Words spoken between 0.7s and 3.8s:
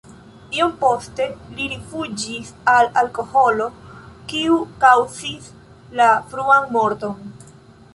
poste li rifuĝis al alkoholo,